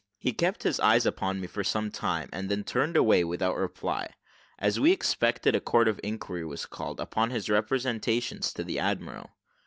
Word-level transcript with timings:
He 0.17 0.33
kept 0.33 0.63
his 0.63 0.79
eyes 0.79 1.05
upon 1.05 1.39
me 1.39 1.45
for 1.45 1.63
some 1.63 1.91
time, 1.91 2.27
and 2.33 2.49
then 2.49 2.63
turned 2.63 2.97
away, 2.97 3.23
without 3.23 3.55
reply. 3.55 4.11
As 4.57 4.79
we 4.79 4.91
expected, 4.91 5.55
a 5.55 5.59
court 5.61 5.87
of 5.87 5.99
inquiry 6.03 6.43
was 6.43 6.65
called, 6.65 6.99
upon 6.99 7.29
his 7.29 7.51
representations 7.51 8.51
to 8.53 8.63
the 8.63 8.79
admiral. 8.79 9.29